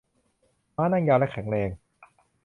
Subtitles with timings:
[0.75, 1.69] ม้านั่งยาวและแข็งแรง